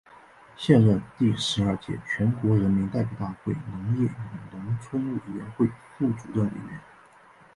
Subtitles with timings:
[0.57, 4.11] 现任第十二届全国人民代表大会农业与
[4.57, 6.79] 农村委员会副主任委员。